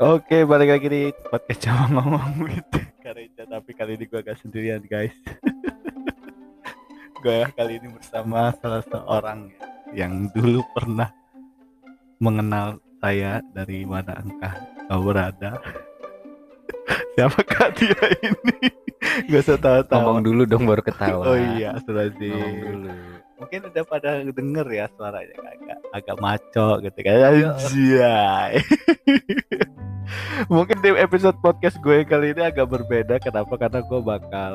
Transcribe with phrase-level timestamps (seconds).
[0.00, 2.80] Oke, balik lagi di podcast Jawa ngomong gitu.
[3.04, 5.12] Kareja, tapi kali ini gue gak sendirian guys.
[7.22, 9.52] gue kali ini bersama salah seorang
[9.92, 11.12] yang dulu pernah
[12.16, 14.56] mengenal saya dari mana engkah
[14.88, 15.60] kau berada.
[17.12, 18.72] Siapakah dia ini?
[19.28, 20.00] Gak usah tahu-tahu.
[20.00, 21.28] Ngomong dulu dong baru ketawa.
[21.28, 22.56] Oh iya, sudah Ngomong sih.
[22.64, 22.88] dulu.
[23.40, 27.16] Mungkin udah pada denger ya suaranya agak agak maco gitu kan.
[27.56, 28.52] Anjay.
[30.52, 33.16] Mungkin di episode podcast gue kali ini agak berbeda.
[33.16, 33.56] Kenapa?
[33.56, 34.54] Karena gue bakal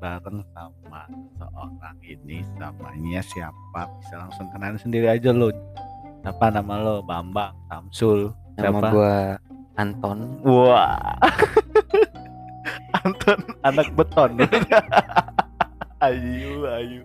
[0.00, 1.04] bareng sama
[1.36, 3.90] seorang ini namanya siapa?
[4.00, 5.52] Bisa langsung kenalan sendiri aja lo.
[6.24, 6.48] Siapa?
[6.48, 7.04] Nama lo?
[7.04, 8.32] Bambang Samsul.
[8.56, 8.88] Nama siapa?
[8.88, 9.16] gua
[9.76, 10.18] Anton.
[10.42, 10.96] wah.
[13.04, 14.32] Anton anak beton
[16.08, 17.00] ayu ayu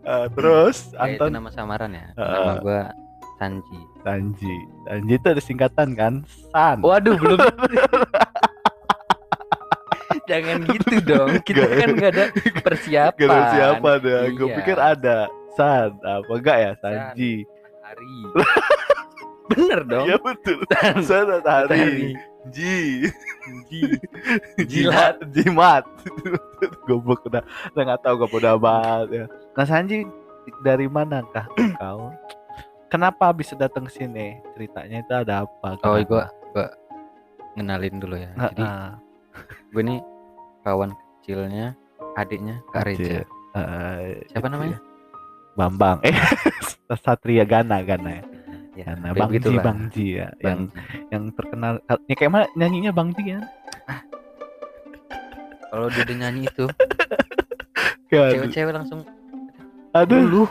[0.00, 2.06] Eh, terus Eh, itu Anton nama samaran ya.
[2.12, 2.30] Heeh.
[2.30, 2.82] Nama gua
[3.34, 3.80] Sanji.
[4.00, 4.54] Sanji
[4.84, 6.14] Sanji itu ada singkatan kan
[6.48, 7.38] San Waduh, belum.
[10.24, 11.28] Jangan gitu dong.
[11.42, 12.24] Kita kan nggak ada
[12.62, 13.18] persiapan.
[13.18, 14.56] Gak ada siapa deh gue Iya.
[14.56, 15.16] pikir ada
[15.52, 17.32] San apa enggak ya Sanji
[17.82, 18.16] Hari.
[19.44, 20.06] Bener dong.
[20.08, 20.94] Iya betul San.
[21.04, 21.76] San Hari.
[21.76, 22.08] Hari
[22.52, 23.08] Ji.
[23.72, 23.80] Ji.
[24.70, 25.24] Jilat.
[25.32, 25.84] Jimat.
[26.88, 27.40] Goblok udah.
[27.72, 29.24] Udah gak tau gue udah banget ya.
[29.56, 30.04] Nah Sanji
[30.60, 31.48] Dari mana kah
[31.80, 32.12] kau
[32.92, 34.36] Kenapa bisa datang ke sini?
[34.54, 35.80] Ceritanya itu ada apa?
[35.82, 36.04] Oh, Kenapa?
[36.04, 36.66] gua gua
[37.56, 38.30] ngenalin dulu ya.
[38.36, 38.64] Jadi
[39.72, 40.00] gue nih
[40.62, 41.72] kawan kecilnya
[42.14, 43.24] adiknya Kak Reja.
[43.56, 44.76] Eh, Siapa namanya?
[44.76, 44.80] ya.
[45.56, 45.98] Bambang.
[46.04, 46.12] Eh
[47.02, 48.33] Satria Gana Gana ya
[48.74, 49.62] Ya, kayak Bang Ji begitulah.
[49.62, 50.60] Bang Ji ya Yang Bang.
[51.14, 51.74] yang terkenal.
[52.10, 53.44] Ya kayak mana nyanyinya Bang Ji kan?
[55.70, 56.66] Kalau dia udah nyanyi itu,
[58.10, 59.02] cewek-cewek langsung
[59.94, 60.22] aduh.
[60.22, 60.42] Lu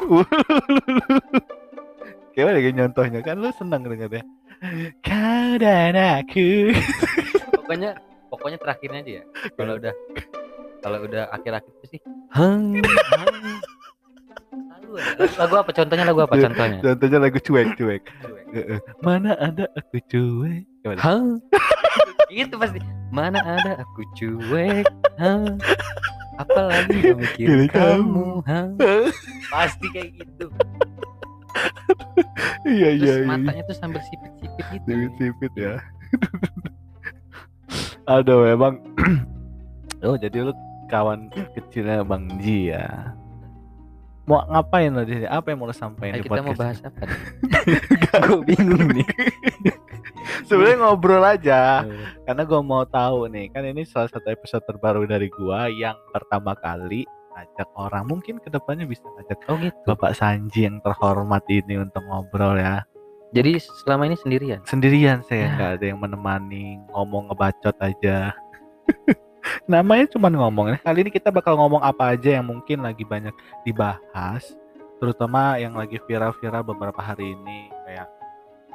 [2.36, 3.20] kayak kayak nyontohnya.
[3.24, 4.24] Kan lu senang dengarnya
[5.04, 6.72] kau dan aku.
[7.60, 7.96] Pokoknya
[8.32, 9.24] pokoknya terakhirnya aja ya.
[9.56, 9.94] Kalau udah
[10.84, 12.02] kalau udah akhir-akhir itu sih
[12.36, 13.64] hang hang
[15.40, 15.70] lagu apa?
[15.74, 16.36] Contohnya lagu apa?
[16.38, 16.80] Contohnya.
[16.82, 18.04] Contohnya lagu cuek cuek.
[19.02, 20.64] Mana ada aku cuek?
[21.00, 21.42] Hang
[22.34, 22.80] itu pasti.
[23.14, 24.86] Mana ada aku cuek?
[25.22, 25.62] Hang
[26.38, 28.74] apalagi mikir Pilih kamu hang
[29.54, 30.48] pasti kayak gitu.
[32.66, 33.28] Iya iya iya.
[33.30, 34.86] matanya tuh sambil sipit-sipit gitu.
[34.90, 35.74] Sipit-sipit ya.
[38.10, 38.82] Aduh emang
[40.08, 40.54] oh jadi lu
[40.90, 43.14] kawan kecilnya Bang Ji ya
[44.24, 45.28] mau ngapain lo di sini?
[45.28, 47.20] Apa yang mau lo sampaikan kita mau bahas apa nih?
[48.28, 49.08] Gue bingung nih.
[50.48, 51.84] Sebenarnya ngobrol aja
[52.24, 53.52] karena gue mau tahu nih.
[53.52, 58.08] Kan ini salah satu episode terbaru dari gua yang pertama kali ajak orang.
[58.08, 59.76] Mungkin ke depannya bisa ajak oh gitu.
[59.86, 62.84] Bapak Sanji yang terhormat ini untuk ngobrol ya.
[63.34, 64.62] Jadi selama ini sendirian?
[64.64, 65.54] Sendirian saya Ya.
[65.58, 68.30] nggak ada yang menemani ngomong ngebacot aja
[69.72, 73.34] namanya cuma ngomong kali ini kita bakal ngomong apa aja yang mungkin lagi banyak
[73.68, 74.56] dibahas
[75.00, 78.08] terutama yang lagi viral-viral beberapa hari ini kayak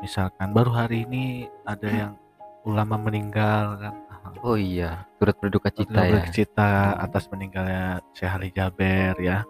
[0.04, 2.12] misalkan baru hari ini ada yang
[2.68, 3.94] ulama meninggal kan
[4.44, 6.14] Oh iya, turut berduka cita Turut ya.
[6.20, 6.70] bercita
[7.00, 9.42] atas meninggalnya Syekh Ali Jaber ya.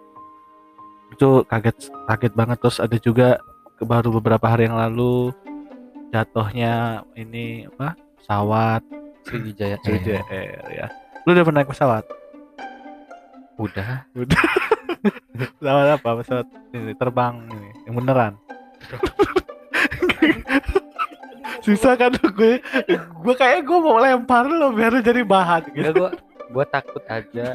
[1.11, 3.43] Itu kaget kaget banget terus ada juga
[3.79, 5.35] baru beberapa hari yang lalu
[6.09, 8.81] jatuhnya ini apa pesawat
[9.27, 9.77] Sriwijaya.
[9.85, 10.87] Air ya.
[11.29, 12.09] Lu udah pernah naik pesawat?
[13.61, 14.01] Udah.
[15.61, 16.09] Pesawat apa?
[16.25, 18.33] Pesawat ini terbang ini yang beneran.
[21.61, 22.57] Susah kan gue
[22.97, 25.85] gue kayak gue mau lempar lo biar lu jadi bahan gitu.
[25.85, 26.09] Enggak gua
[26.49, 27.53] gua takut aja.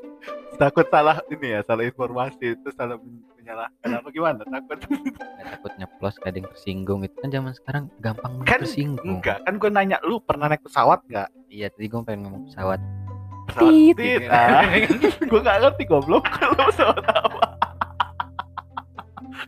[0.60, 5.72] takut salah ini ya salah informasi itu salah men- menyalahkan apa gimana takut Nggak takut
[5.80, 9.16] nyeplos ada yang tersinggung itu kan zaman sekarang gampang Kan tersinggung.
[9.16, 12.82] enggak kan gue nanya lu pernah naik pesawat nggak Iya, tadi gua pengen ngomong pesawat.
[13.52, 14.64] Tit, tit ah.
[15.30, 16.24] gue nggak ngerti goblok
[16.56, 17.42] lu pesawat apa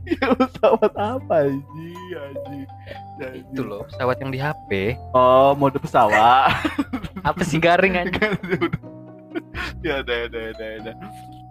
[0.12, 2.58] ya pesawat apa aji aji.
[3.40, 4.94] Itu loh, pesawat yang di HP.
[5.16, 6.52] oh mode pesawat
[7.24, 8.36] Apa sih garing aja?
[9.80, 10.94] Ya udah udah udah udah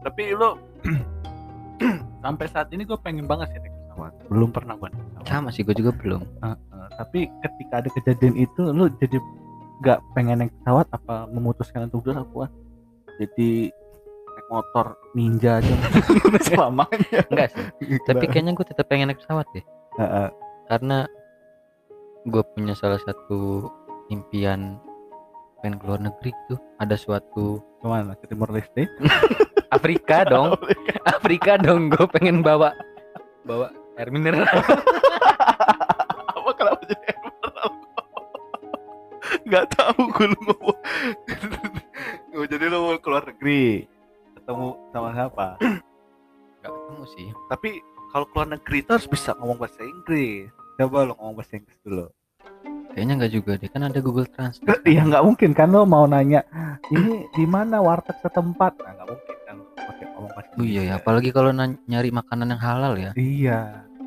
[0.05, 0.53] tapi lu
[2.23, 5.49] sampai saat ini gue pengen banget sih naik pesawat belum pernah gue naik pesawat Sama
[5.49, 6.21] sih gua juga belum.
[6.45, 9.17] Heeh, tapi ketika ada kejadian itu lu jadi
[9.83, 12.47] nggak pengen naik pesawat apa memutuskan untuk udah aku
[13.19, 13.71] jadi
[14.35, 15.75] naik motor ninja aja.
[16.47, 17.19] Selamanya.
[17.31, 17.65] Enggak sih.
[18.03, 19.65] Tapi kayaknya gua tetap pengen naik pesawat deh.
[20.67, 21.07] Karena
[22.27, 23.71] gua punya salah satu
[24.11, 24.79] impian
[25.65, 28.85] pengen keluar negeri tuh ada suatu ke mana ke Timur Leste.
[29.75, 30.53] Afrika dong.
[31.09, 31.57] Afrika.
[31.57, 32.69] Dong gue pengen bawa
[33.45, 34.45] bawa air mineral
[39.45, 40.79] nggak tahu gue lu ngomong.
[42.35, 43.87] Oh, jadi lu mau keluar negeri?
[44.35, 45.47] Ketemu sama siapa?
[46.59, 47.27] Nggak ketemu sih.
[47.47, 47.69] Tapi
[48.11, 50.51] kalau keluar negeri itu harus bisa ngomong bahasa Inggris.
[50.75, 52.05] Coba lu ngomong bahasa Inggris dulu.
[52.91, 53.69] Kayaknya nggak juga deh.
[53.71, 56.47] Kan ada Google Translate Iya nggak mungkin kan lo mau nanya
[56.95, 58.79] ini di mana warteg setempat?
[58.83, 60.99] Nah, nggak mungkin kan pakai ngomong bahasa oh iya ya Inggris.
[61.03, 61.51] apalagi kalau
[61.87, 63.11] nyari makanan yang halal ya.
[63.19, 63.59] Iya.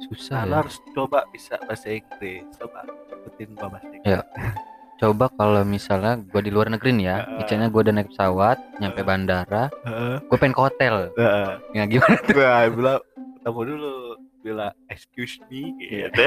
[0.08, 0.58] Susah nah, lo ya.
[0.64, 2.44] harus coba bisa bahasa Inggris.
[2.56, 4.08] Coba ikutin gua bahasa Inggris.
[4.08, 4.20] Ya.
[4.98, 7.36] coba kalau misalnya gue di luar negeri nih ya Heeh.
[7.38, 9.06] misalnya gue udah naik pesawat nyampe Heeh.
[9.06, 10.14] bandara Heeh.
[10.26, 11.50] gue pengen ke hotel Heeh.
[11.72, 13.00] ya gimana Gua bilang
[13.38, 13.94] ketemu dulu
[14.38, 16.22] bilang excuse me gitu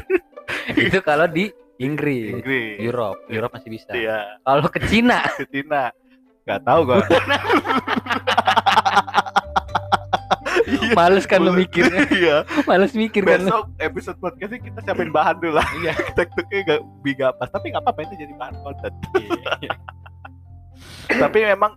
[0.88, 5.88] itu kalau di Inggris Inggris Europe Europe masih bisa iya kalau ke Cina ke Cina
[6.44, 7.20] nggak tahu gua Iya.
[10.92, 12.06] males kan lu mikirnya.
[12.16, 12.36] Iya.
[12.66, 13.48] Males mikir kan lu.
[13.50, 15.66] Besok episode podcastnya kita siapin bahan dulu lah.
[15.78, 15.92] Iya.
[16.18, 18.92] tekniknya gak biga pas tapi nggak apa-apa itu jadi bahan konten.
[19.20, 19.74] Iya.
[21.22, 21.72] tapi memang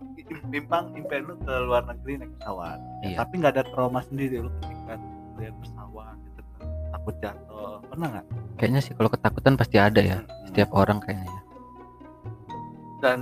[0.50, 2.78] memang impian lu ke luar negeri naik pesawat.
[3.06, 3.16] Iya.
[3.18, 4.94] tapi nggak ada trauma sendiri lu ketika
[5.38, 6.66] lihat pesawat gitu kan.
[6.90, 7.76] Takut jatuh.
[7.86, 8.26] Pernah nggak?
[8.58, 10.46] Kayaknya sih kalau ketakutan pasti ada ya Hmm.
[10.50, 11.40] setiap orang kayaknya ya.
[13.00, 13.20] dan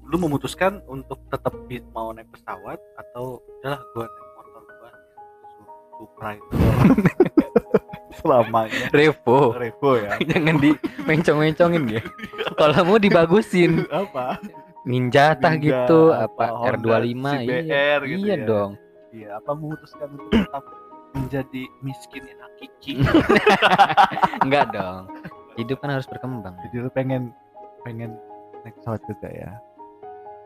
[0.00, 1.52] lu memutuskan untuk tetap
[1.92, 4.23] mau naik pesawat atau udah gua naik
[5.98, 6.54] Supra itu
[8.22, 8.88] selamanya.
[8.94, 9.52] Revo.
[9.52, 10.16] Revo ya.
[10.30, 10.70] Jangan di
[11.04, 12.02] mencong-mencongin ya
[12.56, 13.84] kalau mau dibagusin.
[13.90, 14.38] Apa?
[14.84, 16.00] Ninjata Ninja, gitu.
[16.12, 17.32] Apa, apa, Honda R25 iya.
[17.40, 18.46] CBR gitu iya ya.
[18.46, 18.70] dong.
[19.14, 20.64] Iya apa memutuskan untuk tetap
[21.14, 22.92] menjadi miskin yang hakiki?
[24.44, 25.02] Enggak dong.
[25.56, 26.54] Hidup kan harus berkembang.
[26.68, 27.32] Jadi lu pengen
[27.86, 28.18] pengen
[28.66, 29.50] naik pesawat juga ya?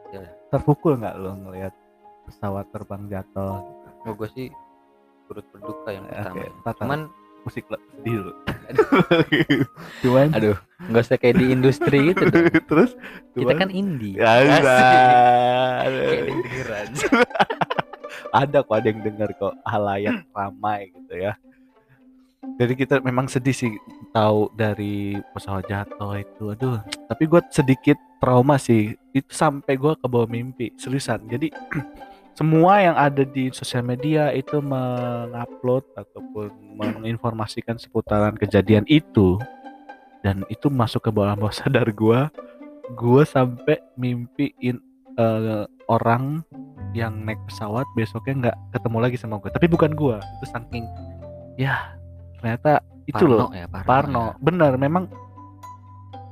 [0.08, 0.24] Ya.
[0.48, 1.76] terpukul nggak lu ngelihat
[2.24, 3.60] pesawat terbang jatuh?
[4.08, 4.48] Oh, gue sih
[5.28, 6.42] turut berduka yang pertama.
[6.64, 7.00] ntar cuman
[7.46, 8.32] musik sedih dulu.
[10.04, 10.56] Cuman aduh
[10.88, 12.52] nggak usah kayak di industri gitu dong.
[12.70, 12.92] terus?
[13.32, 14.20] Kita cuman- kan indie.
[14.20, 14.44] Ya,
[18.34, 19.54] ada kok ada yang dengar kok.
[19.64, 21.32] Halayak ramai gitu ya.
[22.58, 23.72] Jadi kita memang sedih sih
[24.12, 26.44] tahu dari pesawat jatuh itu.
[26.52, 26.78] Aduh
[27.08, 28.92] tapi gue sedikit trauma sih.
[29.16, 31.24] Itu sampai gue ke bawah mimpi seriusan.
[31.32, 31.48] Jadi
[32.38, 39.42] semua yang ada di sosial media itu mengupload ataupun menginformasikan seputaran kejadian itu.
[40.22, 42.20] Dan itu masuk ke bawah bawah sadar gue
[42.96, 44.80] gue sampai mimpiin
[45.18, 46.40] eh, orang
[46.96, 50.88] yang naik pesawat besoknya nggak ketemu lagi sama gue tapi bukan gue itu saking
[51.60, 51.92] ya
[52.40, 53.52] ternyata itu loh.
[53.52, 54.24] Parno ya Parno, Parno.
[54.24, 54.34] ya.
[54.40, 55.04] bener memang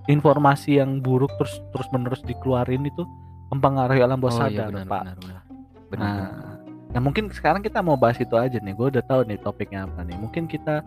[0.09, 3.05] informasi yang buruk terus terus menerus dikeluarin itu
[3.53, 5.03] mempengaruhi alam bawah oh, sadar iya, benar, pak.
[5.05, 5.46] benar, benar.
[5.93, 6.57] Benar, Nah, benar.
[6.97, 8.75] nah mungkin sekarang kita mau bahas itu aja nih.
[8.75, 10.17] Gue udah tahu nih topiknya apa nih.
[10.19, 10.83] Mungkin kita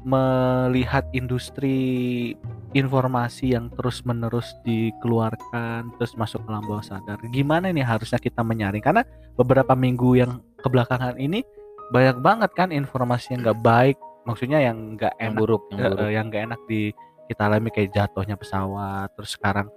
[0.00, 2.32] melihat industri
[2.72, 7.20] informasi yang terus menerus dikeluarkan terus masuk ke bawah sadar.
[7.34, 8.80] Gimana nih harusnya kita menyaring?
[8.80, 9.04] Karena
[9.36, 11.44] beberapa minggu yang kebelakangan ini
[11.92, 13.96] banyak banget kan informasi yang nggak baik.
[14.24, 16.80] Maksudnya yang nggak enak buruk yang eh, buruk eh, yang gak enak di
[17.30, 19.70] kita alami kayak jatuhnya pesawat terus sekarang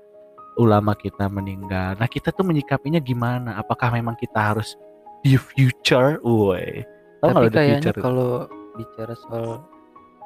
[0.57, 1.97] ulama kita meninggal.
[1.97, 3.57] Nah kita tuh menyikapinya gimana?
[3.57, 4.77] Apakah memang kita harus
[5.25, 6.19] di future?
[6.21, 6.85] Woi.
[7.23, 7.47] Nggak tapi
[7.79, 8.31] future kalau
[8.75, 9.63] bicara soal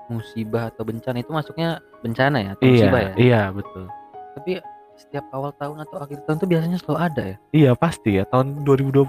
[0.07, 3.13] musibah atau bencana itu masuknya bencana ya atau iya musibah ya?
[3.19, 3.85] iya betul.
[4.39, 4.51] Tapi
[4.97, 7.37] setiap awal tahun atau akhir tahun tuh biasanya selalu ada ya?
[7.53, 8.23] Iya pasti ya.
[8.25, 9.03] Tahun 2020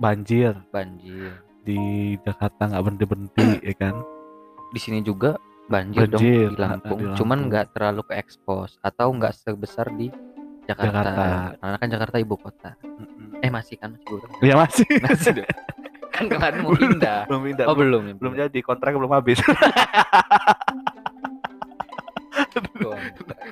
[0.00, 0.56] banjir.
[0.72, 1.42] Banjir.
[1.62, 1.80] Di
[2.24, 3.94] Jakarta nggak berhenti berhenti ya kan?
[4.72, 5.36] Di sini juga
[5.72, 6.98] banjir, Banjir, dong di Lampung.
[7.00, 10.12] di cuman nggak terlalu ke expose atau nggak sebesar di
[10.62, 10.92] Jakarta.
[11.02, 11.24] Jakarta.
[11.56, 12.70] Karena kan Jakarta ibu kota.
[13.40, 14.28] Eh masih kan masih buruk.
[14.40, 15.48] ya masih Masih dong.
[16.12, 17.24] kan kemarin mau pindah.
[17.24, 19.40] belum pindah Oh belum ya, belum jadi kontrak belum habis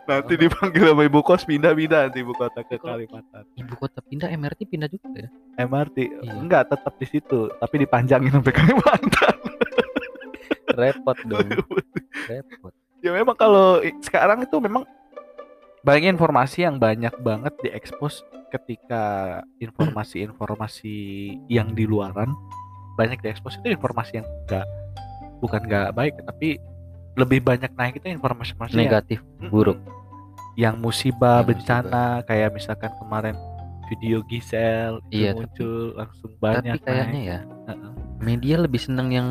[0.02, 4.28] nanti dipanggil sama ibu kos pindah pindah nanti ibu kota ke Kalimantan Ibu kota pindah
[4.28, 5.28] MRT pindah juga ya.
[5.62, 6.32] MRT Iya.
[6.34, 9.36] enggak tetap di situ tapi dipanjangin sampai Kalimantan
[10.70, 11.48] Repot dong.
[12.26, 12.72] Repot.
[13.00, 14.84] ya memang kalau sekarang itu memang
[15.80, 20.96] banyak informasi yang banyak banget diekspos ketika informasi-informasi
[21.46, 22.34] yang di luaran
[22.94, 24.66] banyak diekspos itu informasi yang enggak
[25.38, 26.60] bukan enggak baik tapi
[27.14, 29.48] lebih banyak naik itu informasi-informasi yang- Negatif, Mm-mm.
[29.48, 29.78] buruk.
[30.54, 33.36] yang musibah Yang bencana kayak misalkan kemarin
[33.88, 37.24] video Gisel itu Iya, tapi- muncul langsung banyak Tapi kayaknya naik.
[37.24, 37.90] ya Heeh.
[38.20, 39.28] media lebih seneng yang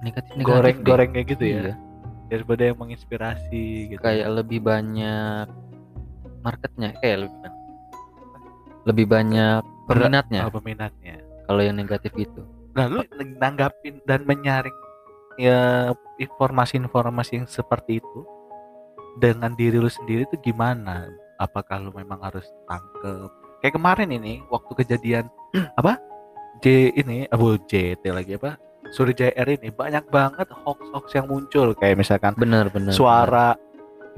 [0.00, 0.46] negatif-negatif.
[0.46, 0.86] goreng deh.
[0.86, 1.74] goreng kayak gitu Iya.
[2.30, 4.00] Daripada yang menginspirasi gitu.
[4.00, 5.50] Kayak lebih banyak
[6.40, 7.58] marketnya kayak lebih banyak.
[8.88, 10.40] Lebih banyak peminatnya.
[10.46, 11.16] Oh, peminatnya.
[11.44, 12.42] Kalau yang negatif itu.
[12.72, 14.72] Nah, lu nanggapin dan menyaring
[15.36, 15.90] ya
[16.22, 18.20] informasi-informasi yang seperti itu
[19.18, 21.10] dengan diri lu sendiri tuh gimana?
[21.42, 23.28] Apakah lu memang harus tangkep?
[23.60, 25.26] Kayak kemarin ini waktu kejadian
[25.80, 25.98] apa?
[26.60, 28.60] J ini abu JT lagi apa
[28.90, 31.72] Surya Air ini banyak banget hoax-hoax yang muncul.
[31.78, 33.54] Kayak misalkan benar benar suara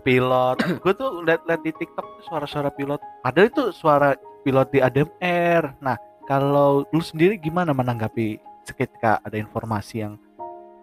[0.02, 0.56] pilot.
[0.82, 3.00] Gue tuh liat-liat di TikTok tuh suara-suara pilot.
[3.20, 10.06] Padahal itu suara pilot di ADMR nah kalau lu sendiri gimana menanggapi ketika ada informasi
[10.06, 10.14] yang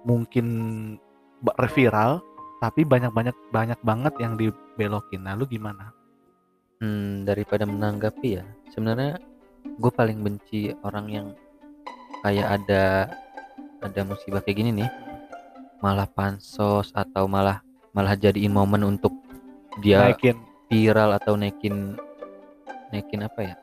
[0.04, 0.48] mungkin
[1.72, 2.24] viral
[2.60, 5.24] tapi banyak-banyak banyak banget yang dibelokin.
[5.24, 5.92] Nah lu gimana?
[6.80, 9.20] Hmm, daripada menanggapi ya sebenarnya
[9.68, 11.28] gue paling benci orang yang
[12.24, 13.12] kayak ada
[13.80, 14.90] ada musibah kayak gini nih
[15.80, 19.16] malah pansos atau malah malah jadiin momen untuk
[19.80, 20.36] dia naikin.
[20.68, 21.96] viral atau naikin
[22.90, 23.56] naikin apa ya?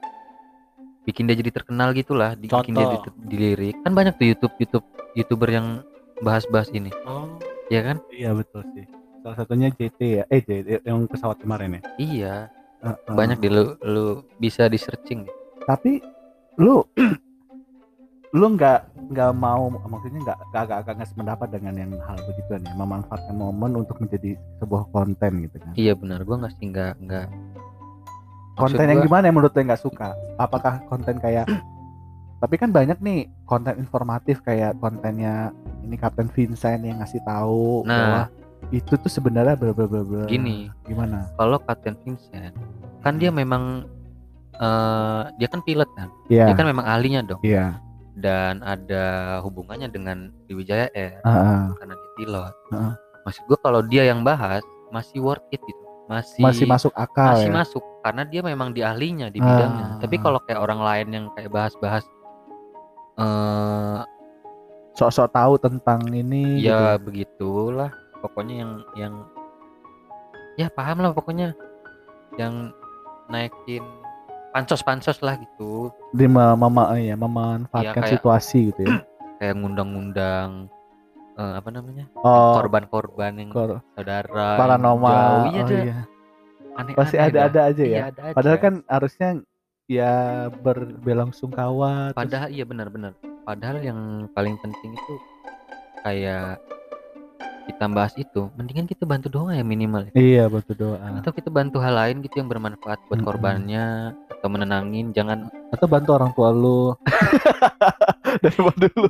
[1.04, 3.14] Bikin dia jadi terkenal gitulah bikin dia Contoh.
[3.22, 3.76] di- dilirik.
[3.82, 5.66] Kan banyak tuh YouTube YouTube youtuber yang
[6.18, 6.90] bahas-bahas ini.
[7.04, 7.38] Oh.
[7.68, 8.00] Ya kan?
[8.10, 8.86] Iya betul sih.
[9.20, 10.24] Salah satunya JT ya.
[10.26, 11.82] Eh JT yang pesawat kemarin ya?
[11.98, 12.34] Iya.
[12.76, 13.12] Heeh.
[13.12, 14.06] banyak di lu lu
[14.38, 15.26] bisa di searching.
[15.62, 15.98] Tapi
[16.56, 16.82] lu
[18.36, 22.60] lu nggak nggak mau maksudnya nggak nggak nggak nggak ngasih pendapat dengan yang hal begituan
[22.60, 25.72] ya memanfaatkan momen untuk menjadi sebuah konten gitu kan.
[25.72, 26.20] Iya benar.
[26.20, 27.26] Gua nggak sih nggak nggak.
[27.26, 30.08] Maksud konten yang gua- gimana yang menurut lo nggak suka?
[30.36, 31.48] Apakah konten kayak
[32.42, 37.96] tapi kan banyak nih konten informatif kayak kontennya ini Kapten Vincent yang ngasih tahu Nah.
[37.96, 38.22] bahwa
[38.68, 40.24] itu tuh sebenarnya bla bla bla bla.
[40.26, 40.68] Gini.
[40.84, 41.30] gimana?
[41.32, 42.52] Kalau Kapten Vincent
[43.00, 43.86] kan dia memang
[44.52, 46.10] eh dia kan pilot kan?
[46.26, 46.50] Iya.
[46.50, 47.40] Dia kan memang ahlinya dong.
[47.40, 47.85] Iya
[48.16, 51.60] dan ada hubungannya dengan Sriwijaya Air Heeh.
[51.76, 52.92] karena dia pilot Heeh.
[53.28, 57.50] maksud gua kalau dia yang bahas masih worth it gitu masih masih masuk akal masih
[57.50, 59.46] ya masuk karena dia memang di ahlinya di Ah.
[59.46, 62.06] bidangnya tapi kalau kayak orang lain yang kayak bahas-bahas
[63.16, 64.00] eh
[64.96, 67.04] sok-sok tahu tentang ini ya gitu.
[67.04, 67.90] begitulah
[68.24, 69.14] pokoknya yang yang
[70.56, 71.52] ya paham lah pokoknya
[72.40, 72.72] yang
[73.28, 73.84] naikin
[74.56, 78.96] pansos-pansos lah gitu di mem- mem- ya, memanfaatkan Iya, kayak- situasi gitu ya
[79.38, 80.72] kayak ngundang-ngundang
[81.36, 85.52] eh, apa namanya oh korban-korban yang kor- saudara paranormal jauh.
[85.52, 85.98] iya oh, ada iya.
[86.72, 87.26] aneh-aneh pasti dah.
[87.28, 88.64] ada-ada aja ya Iya, ada padahal aja.
[88.64, 89.28] kan harusnya
[89.86, 90.12] ya
[90.56, 93.12] berbelasungkawa terus- padahal iya benar-benar
[93.44, 94.00] padahal yang
[94.32, 95.14] paling penting itu
[96.00, 96.56] kayak
[97.66, 100.12] kita bahas itu mendingan kita bantu doang ya minimal ya.
[100.14, 101.02] iya bantu doa.
[101.18, 103.26] Atau kita bantu hal lain gitu yang bermanfaat buat Mm-mm.
[103.26, 103.86] korbannya
[104.30, 106.94] atau menenangin jangan atau bantu orang tua lu.
[108.44, 109.08] Daripada lu?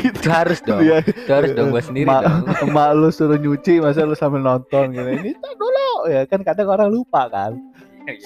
[0.00, 0.80] Gitu itu harus dong.
[0.80, 1.04] Iya.
[1.04, 2.44] itu harus dong gua sendiri Ma- dong.
[2.70, 5.04] emak lu suruh nyuci masa lu sambil nonton gitu.
[5.04, 5.90] Ini tak dulu.
[6.08, 7.52] Ya kan kadang orang lupa kan.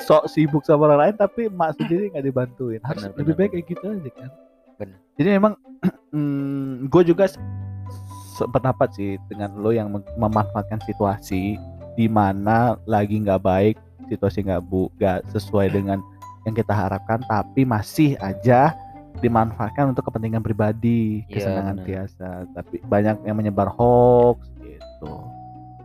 [0.07, 2.81] Sok sibuk sama orang lain tapi emak sendiri nggak dibantuin.
[2.83, 4.31] Harus Benar, lebih benar, baik kayak gitu aja kan.
[4.79, 4.99] Benar.
[5.19, 5.53] jadi memang
[6.15, 7.27] mm, gue juga
[8.39, 11.59] sependapat sih dengan lo yang mem- memanfaatkan situasi
[11.99, 13.75] di mana lagi nggak baik
[14.07, 15.99] situasi nggak bu nggak sesuai dengan
[16.47, 18.73] yang kita harapkan tapi masih aja
[19.19, 22.29] dimanfaatkan untuk kepentingan pribadi Iya, kesenangan biasa.
[22.55, 25.13] Tapi banyak yang menyebar hoax gitu.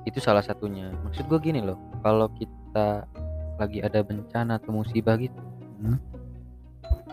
[0.05, 0.93] Itu salah satunya.
[1.01, 3.09] Maksud gua gini loh kalau kita
[3.57, 5.41] lagi ada bencana atau musibah gitu
[5.81, 5.97] Hmm.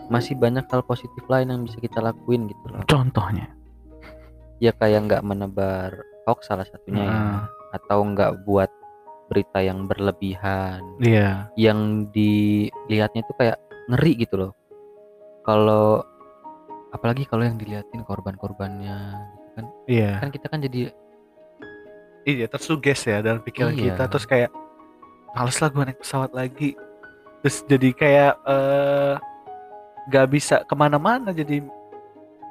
[0.07, 2.83] masih banyak hal positif lain yang bisa kita lakuin gitu loh.
[2.87, 3.51] Contohnya
[4.61, 5.89] ya kayak nggak menebar
[6.29, 7.11] hoax salah satunya ya.
[7.11, 7.41] Ah,
[7.73, 8.69] atau nggak buat
[9.27, 10.85] berita yang berlebihan.
[11.01, 11.49] Iya.
[11.57, 13.57] Yang dilihatnya itu kayak
[13.89, 14.51] ngeri gitu loh.
[15.41, 16.05] Kalau
[16.93, 18.99] apalagi kalau yang diliatin korban-korbannya
[19.33, 19.65] gitu kan.
[19.89, 20.11] Iya.
[20.21, 20.93] Kan kita kan jadi
[22.21, 23.97] iya tersuges ya dalam pikiran Iya.
[23.97, 24.51] kita terus kayak
[25.33, 26.77] males lah gue naik pesawat lagi.
[27.41, 29.15] Terus jadi kayak eh
[30.11, 31.65] nggak bisa ke mana-mana jadi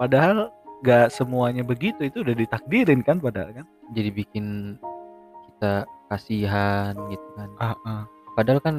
[0.01, 0.49] padahal
[0.81, 4.77] nggak semuanya begitu itu udah ditakdirin kan padahal kan jadi bikin
[5.47, 5.73] kita
[6.07, 8.03] kasihan gitu kan ah, ah.
[8.33, 8.77] padahal kan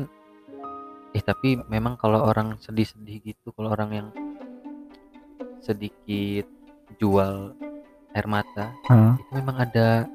[1.11, 4.07] eh tapi memang kalau orang sedih-sedih gitu kalau orang yang
[5.59, 6.47] sedikit
[6.97, 7.53] jual
[8.11, 10.09] air mata Ah, itu memang ada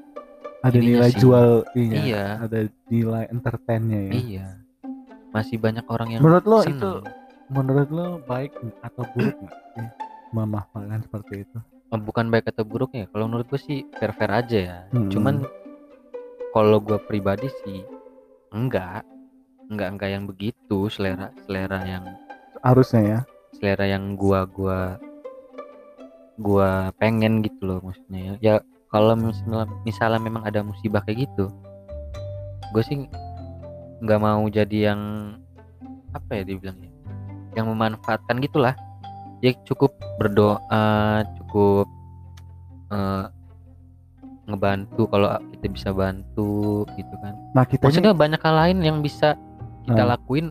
[0.59, 1.19] ada nilai sih.
[1.19, 2.25] jual iya, Iya.
[2.41, 4.47] ada nilai entertainnya ya iya
[5.29, 6.77] masih banyak orang yang menurut lo seneng.
[6.77, 6.91] itu
[7.47, 8.51] menurut lo baik
[8.81, 9.87] atau buruk nggak sih
[10.27, 11.57] memanfaatkan seperti itu
[11.91, 13.07] bukan baik atau buruk ya?
[13.11, 14.77] Kalau menurut gue sih fair fair aja ya.
[14.91, 15.07] Hmm.
[15.11, 15.35] cuman
[16.51, 17.85] kalau gue pribadi sih
[18.51, 19.05] enggak.
[19.67, 20.87] Enggak enggak yang begitu.
[20.91, 22.03] Selera selera yang
[22.63, 23.19] harusnya ya.
[23.55, 24.99] Selera yang gua gua
[26.39, 28.33] gua pengen gitu loh maksudnya ya.
[28.39, 28.55] Ya
[28.87, 31.51] kalau misalnya, misalnya memang ada musibah kayak gitu
[32.71, 32.97] gue sih
[34.03, 35.01] nggak mau jadi yang
[36.11, 36.91] apa ya dibilangnya
[37.55, 38.75] yang memanfaatkan gitulah
[39.41, 41.87] ya cukup berdoa cukup
[42.91, 43.25] eh,
[44.47, 48.97] ngebantu kalau kita bisa bantu gitu kan nah kita ini maksudnya banyak hal lain yang
[49.03, 49.35] bisa
[49.87, 50.11] kita Hmm.
[50.15, 50.47] lakuin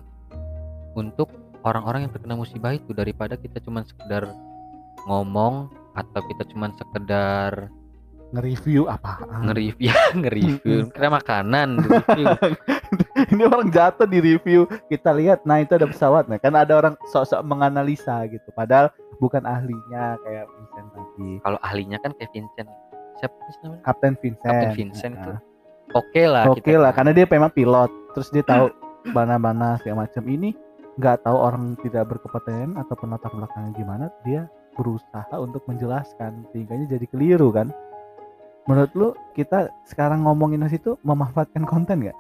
[0.97, 1.29] untuk
[1.61, 4.33] orang-orang yang terkena musibah itu daripada kita cuman sekedar
[5.05, 7.69] ngomong atau kita cuman sekedar
[8.35, 9.51] nge-review apaan?
[9.51, 10.91] Nge-review ya nge-review.
[10.91, 12.27] Kira makanan review
[13.33, 14.67] ini orang jatuh di review.
[14.91, 16.39] Kita lihat nah itu ada pesawat nah.
[16.39, 18.49] Kan ada orang sok-sok menganalisa gitu.
[18.55, 21.31] Padahal bukan ahlinya kayak Vincent tadi.
[21.43, 22.69] Kalau ahlinya kan kayak Vincent.
[23.17, 23.83] Siapa sih namanya?
[23.87, 24.53] Kapten Vincent.
[24.53, 25.39] Kapten Vincent Nah, tuh.
[25.95, 27.91] Oke lah oke kita lah karena dia memang pilot.
[28.13, 28.67] Terus dia tahu
[29.17, 30.27] mana-mana segala macam.
[30.27, 30.51] Ini
[30.97, 34.07] nggak tahu orang tidak berkompeten atau latar belakangnya gimana.
[34.27, 37.73] Dia berusaha untuk menjelaskan sehingga jadi keliru kan
[38.67, 39.09] menurut lu
[39.39, 42.19] kita sekarang ngomongin situ memanfaatkan konten nggak?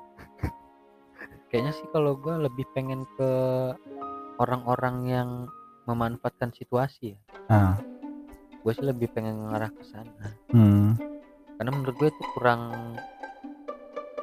[1.50, 3.30] Kayaknya sih kalau gua lebih pengen ke
[4.38, 5.30] orang-orang yang
[5.86, 7.18] memanfaatkan situasi ya.
[7.48, 7.74] Ah.
[8.60, 10.26] Gue sih lebih pengen ngarah ke sana.
[10.50, 10.98] Hmm.
[11.56, 12.92] karena menurut gue itu kurang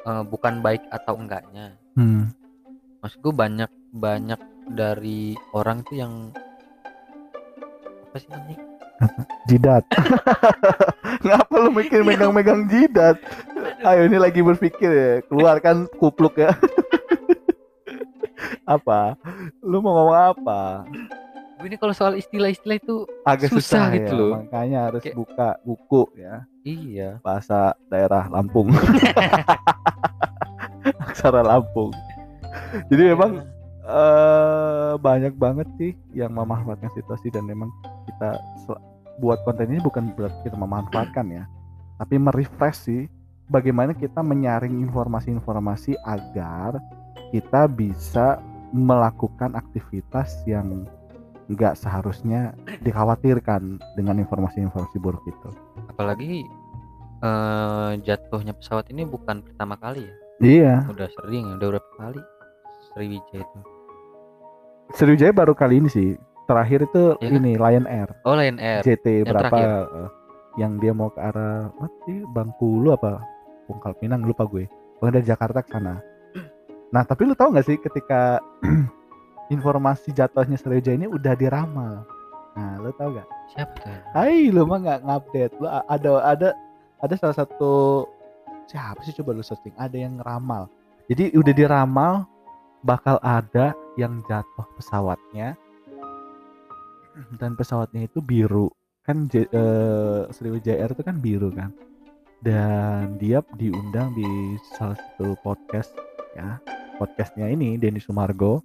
[0.06, 1.74] eh, bukan baik atau enggaknya.
[1.98, 2.30] Hmm.
[3.02, 4.40] maksud gue banyak banyak
[4.70, 6.32] dari orang tuh yang
[8.08, 8.73] apa sih namanya
[9.48, 9.84] jidat.
[11.26, 13.18] Ngapa lu mikir megang-megang jidat?
[13.82, 15.12] Ayo ini lagi berpikir ya.
[15.26, 16.54] Keluarkan kupluk ya.
[18.64, 19.16] Apa?
[19.60, 20.60] Lu mau ngomong apa?
[21.60, 24.30] Gue ini kalau soal istilah-istilah itu agak Susah susah, gitu ya, loh.
[24.40, 26.34] makanya harus Kayak- buka buku ya.
[26.64, 27.10] Iya.
[27.20, 28.72] Bahasa daerah Lampung.
[31.08, 31.92] Aksara Lampung.
[32.88, 33.44] Jadi memang
[33.84, 37.68] eh banyak banget sih yang memanfaatkan situasi dan memang
[38.06, 38.38] kita
[39.18, 41.44] buat konten ini bukan berarti kita memanfaatkan ya.
[41.98, 43.02] Tapi merefresh sih
[43.48, 46.80] bagaimana kita menyaring informasi-informasi agar
[47.30, 48.40] kita bisa
[48.74, 50.86] melakukan aktivitas yang
[51.46, 55.50] nggak seharusnya dikhawatirkan dengan informasi-informasi buruk itu.
[55.92, 56.42] Apalagi
[57.22, 60.14] eh, jatuhnya pesawat ini bukan pertama kali ya?
[60.42, 60.74] Iya.
[60.90, 62.20] Udah sering udah berapa kali
[62.90, 63.60] Sriwijaya itu?
[64.98, 67.30] Sriwijaya baru kali ini sih terakhir itu kan?
[67.30, 68.08] ini Lion Air.
[68.24, 68.80] Oh Lion Air.
[68.82, 69.48] JT Yang berapa?
[69.48, 69.68] terakhir.
[69.70, 70.10] eh,
[70.54, 72.22] yang dia mau ke arah apa sih?
[72.30, 73.22] Bangkulu apa?
[73.66, 74.68] Pungkal Pinang lupa gue.
[74.96, 75.98] Pokoknya dari Jakarta ke sana.
[76.90, 78.38] Nah tapi lu tahu nggak sih ketika
[79.54, 82.06] informasi jatuhnya Sriwijaya ini udah diramal?
[82.54, 83.28] Nah lu tahu nggak?
[83.50, 83.74] Siapa?
[83.82, 84.00] Tuh ya?
[84.14, 85.54] Hai lu mah nggak ngupdate.
[85.58, 86.48] Lu ada ada
[87.02, 88.04] ada salah satu
[88.64, 89.74] siapa sih coba lu searching?
[89.76, 90.70] Ada yang ngeramal
[91.04, 92.14] jadi udah diramal
[92.80, 95.52] bakal ada yang jatuh pesawatnya
[97.36, 98.70] dan pesawatnya itu biru.
[99.02, 101.70] Kan J- eh, Sriwijaya Air itu kan biru kan?
[102.40, 104.26] Dan dia diundang di
[104.70, 105.92] salah satu podcast
[106.34, 106.60] ya.
[106.94, 108.60] Podcastnya ini Denny Sumargo.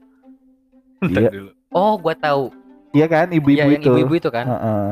[1.00, 1.32] Iya.
[1.32, 1.52] dulu.
[1.72, 2.52] oh gua tahu.
[2.92, 3.32] Iya kan?
[3.32, 3.90] Ibu-ibu Iya, yang itu.
[3.90, 4.46] ibu-ibu itu kan?
[4.46, 4.90] Heeh.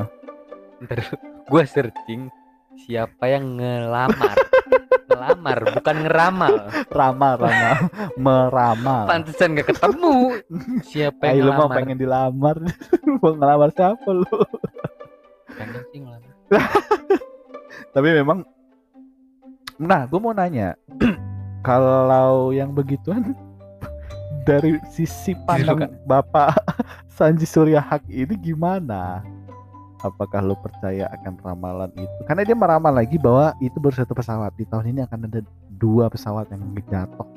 [0.79, 1.15] Bentar dulu.
[1.47, 2.21] gua searching
[2.77, 4.37] siapa yang ngelamar
[5.17, 6.53] ngelamar bukan ngeramal.
[6.93, 7.73] Ramal ramal.
[8.13, 9.03] Meramal.
[9.09, 10.37] Pantesan gak ketemu.
[10.85, 11.77] Siapa yang lu mau ngelamar?
[11.81, 12.55] pengen dilamar?
[13.17, 14.37] Mau ngelamar siapa lu?
[15.49, 16.33] Pengen sih ngelamar.
[17.97, 18.45] Tapi memang
[19.81, 20.77] nah gue mau nanya.
[21.67, 23.33] Kalau yang begituan
[24.47, 26.55] dari sisi pandang bapak
[27.11, 29.25] Sanji Surya Hak ini gimana
[30.01, 32.17] apakah lu percaya akan ramalan itu?
[32.25, 34.53] Karena dia meramal lagi bahwa itu baru satu pesawat.
[34.55, 35.41] Di tahun ini akan ada
[35.77, 37.27] dua pesawat yang jatuh.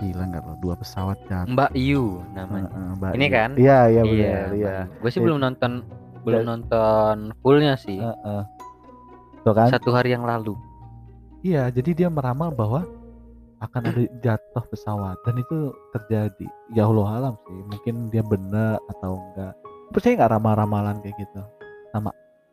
[0.00, 0.54] Gila nggak lo?
[0.58, 1.52] Dua pesawat jatuh.
[1.52, 2.68] Mbak Yu namanya.
[2.72, 3.32] Heeh, Mbak Ini Yu.
[3.32, 3.50] kan?
[3.54, 4.02] iya iya
[4.50, 5.72] iya gue sih Jadi- belum nonton
[6.22, 7.98] belum Dan- nonton fullnya sih.
[7.98, 8.42] Heeh.
[9.42, 9.68] Tuh kan?
[9.70, 10.54] Satu hari yang lalu.
[11.42, 12.86] Iya, jadi dia meramal bahwa
[13.58, 15.18] akan ada jatuh pesawat.
[15.26, 16.46] Dan itu terjadi.
[16.70, 19.54] Ya Allah alam sih, mungkin dia benar atau enggak.
[19.92, 21.40] Percaya nggak ramal-ramalan kayak gitu?
[21.88, 22.10] Sama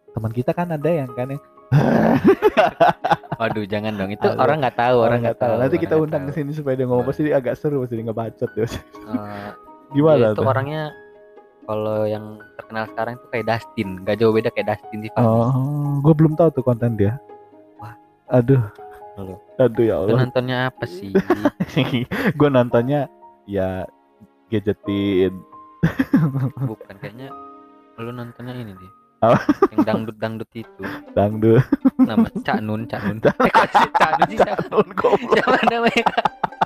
[0.10, 1.42] teman kita kan ada yang kan yang
[3.40, 4.42] waduh jangan dong itu Aduh.
[4.42, 7.06] orang nggak tahu orang nggak tahu Nanti kita nggak undang ke sini supaya dia ngomong
[7.06, 8.66] pasti dia agak seru, pasti dia ngebacot ya.
[8.66, 9.50] Eh,
[9.90, 10.44] Gimana itu tuh?
[10.44, 10.84] orangnya
[11.64, 12.26] kalau yang
[12.58, 15.54] terkenal sekarang itu kayak Dustin nggak jauh beda kayak Dustin Tiffany Oh,
[16.02, 17.22] gue belum tahu tuh konten dia.
[17.78, 17.94] Wah.
[18.28, 18.66] Aduh.
[19.14, 19.34] Lalu.
[19.58, 20.20] Aduh ya Lu Allah.
[20.26, 21.12] nontonnya apa sih
[22.40, 23.06] gue nontonnya
[23.46, 23.86] ya
[24.48, 25.38] gadgetin.
[26.70, 27.30] bukan kayaknya
[27.98, 28.92] lu nontonnya ini deh.
[29.20, 29.36] Apa?
[29.70, 30.84] yang dangdut dangdut itu.
[31.12, 31.60] Dangdut.
[32.00, 33.18] nama Cak Nun Cak Nun.
[33.44, 34.38] Eh kok sih Cak Nun sih?
[34.40, 34.88] Siapa Nun
[35.28, 36.06] siapa namanya?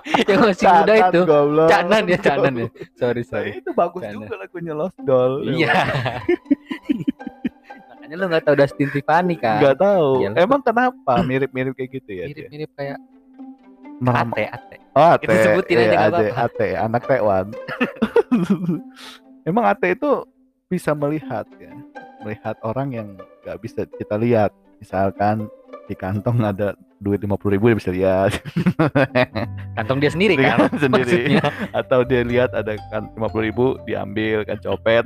[0.04, 1.20] Yang masih muda itu.
[1.24, 1.68] goblok.
[1.68, 2.68] Canan ya Canan ya.
[2.94, 3.50] Sorry Nah, sorry.
[3.58, 4.16] itu bagus Canan.
[4.20, 5.34] juga lagunya Lost Doll.
[5.50, 5.74] iya.
[7.90, 9.58] Makanya lu nggak tahu Dustin Tiffany kan?
[9.58, 10.10] Enggak tahu.
[10.22, 11.14] Lu- Emang kenapa?
[11.24, 12.98] Mirip-mirip kayak gitu ya mirip-mirip kayak
[14.00, 15.26] Meram- Ate Oh, Ate.
[15.26, 16.46] Kita sebutin aja Iya, nggak Ate, apa-apa.
[16.48, 17.48] Ate, anak Taiwan.
[19.44, 20.12] Emang Ate itu
[20.68, 21.74] bisa melihat ya,
[22.22, 23.08] melihat orang yang
[23.42, 24.50] nggak bisa kita lihat.
[24.78, 25.48] Misalkan
[25.86, 28.32] di kantong ada duit lima puluh ribu dia bisa lihat
[29.76, 30.72] Kantong dia sendiri kan?
[30.74, 31.36] sendiri.
[31.36, 31.44] Maksudnya.
[31.74, 35.04] atau dia lihat ada kan lima puluh ribu diambil kan copet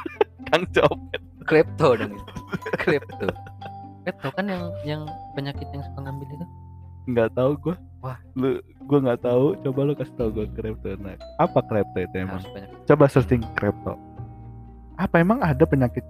[0.48, 2.32] kang copet Klepto dong itu.
[2.76, 3.30] Klepto.
[4.02, 6.46] Klepto kan yang yang penyakit yang suka ngambil itu.
[7.06, 7.74] nggak tahu gua
[8.06, 8.18] Wah.
[8.38, 12.42] lu gua nggak tahu coba lu kasih tahu gua kripto nah, apa kripto itu emang
[12.86, 13.98] coba searching kripto
[14.94, 16.06] apa emang ada penyakit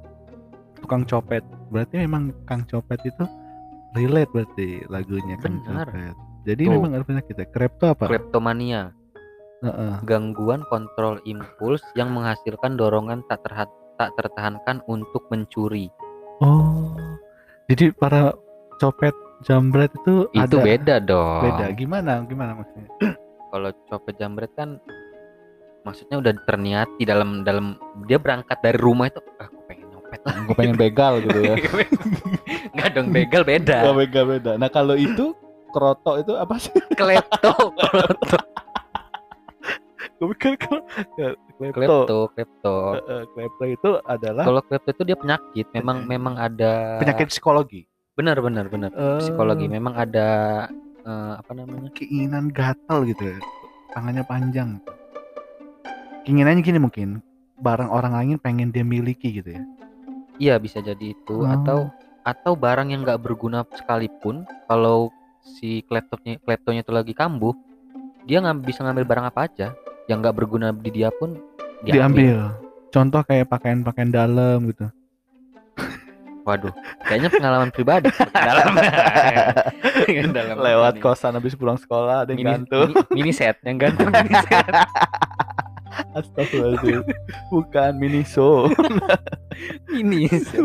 [0.76, 1.40] tukang copet
[1.72, 3.24] berarti memang kang copet itu
[3.96, 5.88] relate berarti lagunya kang Benar.
[5.88, 6.72] copet jadi Tuh.
[6.76, 8.92] memang ada penyakit ya kripto apa Kleptomania.
[9.64, 10.04] Heeh.
[10.04, 15.88] gangguan kontrol impuls yang menghasilkan dorongan tak terhat tak tertahankan untuk mencuri.
[16.44, 16.92] oh
[17.72, 18.36] jadi para
[18.76, 20.64] copet jambret itu Itu ada.
[20.64, 21.42] beda dong.
[21.44, 21.64] beda.
[21.76, 22.12] Gimana?
[22.24, 22.88] Gimana maksudnya?
[23.52, 24.80] Kalau copet jambret kan
[25.86, 27.78] maksudnya udah terniati dalam dalam
[28.10, 30.20] dia berangkat dari rumah itu ah aku pengen nyopet.
[30.26, 30.34] Lah.
[30.44, 31.54] gue pengen begal gitu ya.
[32.74, 33.76] Enggak dong begal beda.
[33.92, 34.52] beda beda.
[34.58, 35.32] Nah kalau itu
[35.70, 36.72] kroto itu apa sih?
[36.98, 37.52] Klepto.
[40.16, 40.80] gue pikir kan
[41.20, 42.32] ya, klepto.
[42.32, 47.84] Klepto itu adalah Kalau klepto itu dia penyakit, memang memang ada penyakit psikologi
[48.16, 48.90] benar benar benar.
[48.96, 49.20] Eh.
[49.20, 50.28] psikologi memang ada
[51.04, 51.92] eh, apa namanya?
[51.92, 53.38] Keinginan gatal gitu ya.
[53.92, 54.80] Tangannya panjang.
[56.24, 57.20] Keinginannya gini mungkin
[57.60, 59.62] barang orang lain pengen dia miliki gitu ya.
[60.40, 61.44] Iya bisa jadi itu.
[61.44, 61.46] Oh.
[61.46, 61.92] atau
[62.26, 67.54] atau barang yang nggak berguna sekalipun kalau si kleptopnya kleptonya itu lagi kambuh
[68.26, 69.68] dia nggak bisa ngambil barang apa aja.
[70.08, 71.36] Yang nggak berguna di dia pun
[71.84, 71.92] diambil.
[71.92, 72.36] diambil.
[72.90, 74.88] Contoh kayak pakaian-pakaian dalam gitu
[76.46, 76.70] waduh
[77.02, 78.06] kayaknya pengalaman pribadi.
[78.32, 78.78] Dalam.
[80.30, 81.02] Dalam lewat ini.
[81.02, 82.94] kosan habis pulang sekolah ada mini, yang gantung.
[82.94, 84.66] mini, mini set yang gantung mini set.
[86.14, 87.02] Astagfirullahaladzim.
[87.48, 88.68] Bukan miniso
[89.92, 90.64] mini set.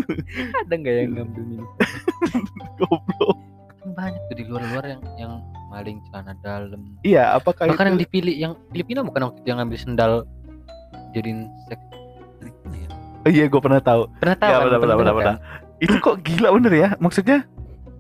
[0.67, 1.65] Ada nggak yang ngambil mini
[2.77, 3.37] goblok.
[3.91, 5.33] Banyak tuh di luar-luar yang yang
[5.67, 6.81] maling celana dalam.
[7.01, 10.13] Iya apakah bahkan yang itu dipilih yang Filipina bukan waktu yang ngambil sendal
[11.11, 11.81] jadiin seks
[12.75, 12.87] ya?
[13.21, 14.11] Iya gue pernah tahu.
[14.19, 14.65] Pernah tahu Ya, kan?
[14.67, 15.35] benar, benar, Pernah benar, kan?
[15.81, 16.89] Itu kok gila bener ya?
[17.01, 17.41] Maksudnya?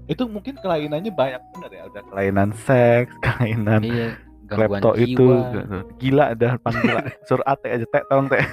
[0.05, 4.07] Itu mungkin kelainannya banyak bener ya udah kelainan seks kelainan iya
[4.45, 5.03] gangguan klepto jiwa.
[5.07, 5.27] itu.
[5.97, 8.43] Gila ada depan gila suruh ate aja teh tolong teh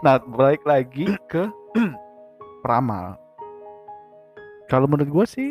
[0.00, 1.46] nah balik lagi ke
[2.64, 3.14] peramal
[4.66, 5.50] kalau menurut gue sih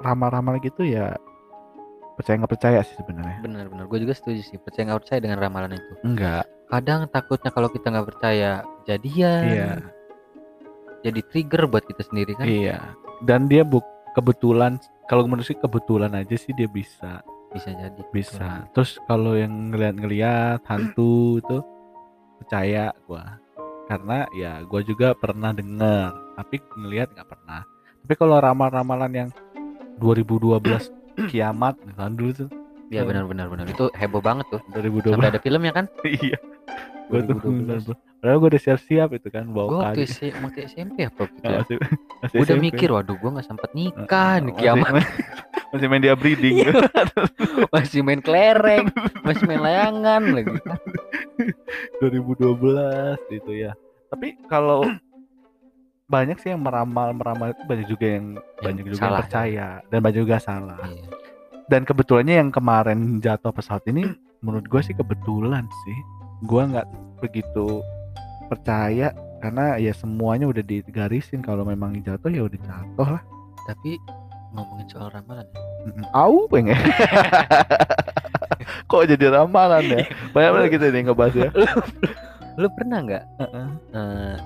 [0.00, 1.12] ramal-ramal gitu ya
[2.16, 3.44] percaya nggak percaya sih sebenarnya.
[3.44, 5.92] Benar-benar gue juga setuju sih percaya nggak percaya dengan ramalan itu.
[6.00, 9.44] Enggak kadang takutnya kalau kita nggak percaya jadian.
[9.44, 9.70] Iya
[11.04, 12.46] jadi trigger buat kita sendiri kan?
[12.46, 12.78] Iya.
[13.24, 13.84] Dan dia buk
[14.16, 17.20] kebetulan kalau menurut sih kebetulan aja sih dia bisa.
[17.52, 18.00] Bisa jadi.
[18.10, 18.66] Bisa.
[18.72, 21.58] Terus kalau yang ngeliat-ngeliat hantu itu
[22.42, 23.38] percaya gua.
[23.86, 27.62] Karena ya gua juga pernah denger tapi ngeliat nggak pernah.
[28.06, 29.28] Tapi kalau ramal-ramalan yang
[30.02, 30.92] 2012
[31.32, 32.50] kiamat kan dulu tuh.
[32.86, 34.62] Iya benar-benar benar itu heboh banget tuh.
[34.74, 35.86] 2012 sampai ada filmnya kan?
[36.06, 36.38] Iya.
[37.06, 37.94] Gua tuh 2012.
[38.16, 41.60] Padahal gua udah siap-siap itu kan gue bawa waktu, S- waktu SMP apa gitu ya
[41.60, 41.76] masih,
[42.18, 42.66] masih gue udah SMP.
[42.66, 45.12] mikir waduh gue nggak sempat nikah nih kiamat main-
[45.72, 46.72] masih main dia breeding Iya.
[47.68, 48.86] masih main kelereng
[49.20, 50.52] masih main layangan lagi
[52.00, 53.72] 2012 gitu ya.
[54.06, 54.86] Tapi kalau
[56.06, 58.26] banyak sih yang meramal meramal itu banyak juga yang
[58.56, 59.20] banyak juga yang salah.
[59.20, 60.78] percaya dan banyak juga salah.
[60.82, 61.04] Iya.
[61.66, 64.06] Dan kebetulannya yang kemarin jatuh pesawat ini
[64.38, 65.98] menurut gue sih kebetulan sih.
[66.42, 66.86] Gue nggak
[67.18, 67.82] begitu
[68.46, 73.22] percaya karena ya semuanya udah digarisin kalau memang jatuh ya udah jatuh lah.
[73.66, 73.98] tapi
[74.54, 75.60] ngomongin soal ramalan ya.
[76.14, 76.74] Au pengen.
[78.90, 79.98] Kok jadi ramalan ya?
[80.30, 81.48] Banyak banget kita nih ngebahas ya.
[82.56, 83.68] lu pernah nggak Heeh.
[83.92, 84.36] eh,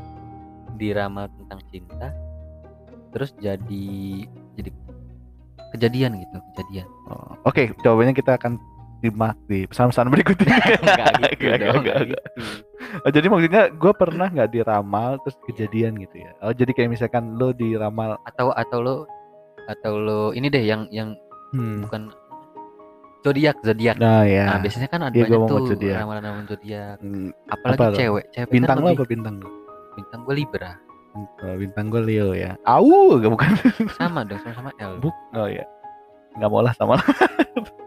[0.75, 2.11] diramal tentang cinta
[3.15, 3.87] terus jadi
[4.59, 4.71] jadi
[5.71, 8.59] kejadian gitu kejadian Oh, Oke, jawabannya kita akan
[9.01, 10.57] simak di pesan-pesan berikutnya.
[10.81, 12.25] Enggak gitu Enggak, dong, enggak, enggak enggak.
[12.31, 12.51] gitu.
[13.01, 16.31] Oh, jadi maksudnya gue pernah nggak diramal terus kejadian gitu ya?
[16.41, 18.97] Oh jadi kayak misalkan lo diramal, atau atau lo
[19.67, 21.15] atau lo ini deh yang yang
[21.51, 21.85] hmm.
[21.85, 22.11] bukan
[23.21, 25.97] zodiak zodiak nah ya, nah biasanya kan ada Iya, gua banyak tuh zodiak.
[25.99, 27.95] ramalan-ramalan zodiak Hmm, apalagi Apa lo?
[27.95, 29.49] cewek cewek kan bintang lo lebih- apa bintang lo?
[29.93, 30.73] bintang gue libra
[31.11, 32.55] Oh, bintang gue Leo ya.
[32.63, 33.51] Au, gak bukan?
[33.99, 35.67] sama dong sama-sama L Buk, oh ya,
[36.35, 36.95] nggak mau lah sama.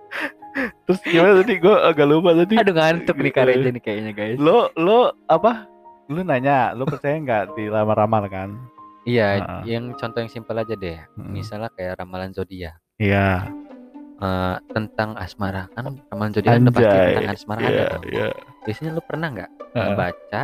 [0.83, 1.53] terus gimana tadi?
[1.57, 2.55] Gue agak lupa tadi.
[2.55, 5.67] aduh ngantuk nih kareja nih kayaknya guys Lo, lo apa?
[6.11, 8.49] Lu nanya, lo percaya nggak di ramal kan?
[9.03, 9.61] iya Heeh.
[9.69, 13.51] yang contoh yang simpel aja deh misalnya kayak ramalan zodiak Iya.
[14.15, 18.27] Eh, tentang asmara kan ramalan zodiak udah pasti tentang asmara ada Iya, dong iya.
[18.63, 19.95] biasanya lu pernah nggak Heeh.
[19.97, 20.41] baca